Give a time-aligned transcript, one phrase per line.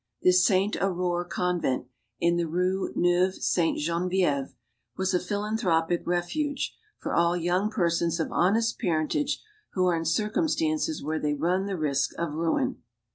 [0.23, 1.85] This Sainte Aurore convent,
[2.19, 4.55] in the Rue Neuve Sainte Genevieve,
[4.97, 9.43] was a philan thropic refuge "for all young persons of honest parent age
[9.73, 12.81] who are in circumstances where they run the risk of ruin."